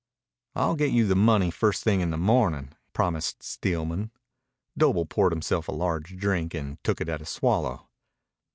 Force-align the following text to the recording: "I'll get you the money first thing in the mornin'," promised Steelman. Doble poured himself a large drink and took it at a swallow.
"I'll 0.55 0.73
get 0.73 0.89
you 0.89 1.05
the 1.05 1.15
money 1.15 1.51
first 1.51 1.83
thing 1.83 2.01
in 2.01 2.09
the 2.09 2.17
mornin'," 2.17 2.73
promised 2.91 3.43
Steelman. 3.43 4.09
Doble 4.75 5.05
poured 5.05 5.31
himself 5.31 5.67
a 5.67 5.71
large 5.71 6.17
drink 6.17 6.55
and 6.55 6.83
took 6.83 7.01
it 7.01 7.07
at 7.07 7.21
a 7.21 7.25
swallow. 7.27 7.87